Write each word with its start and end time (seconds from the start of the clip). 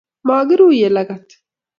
makiruiye 0.27 0.87
lagat 0.95 1.27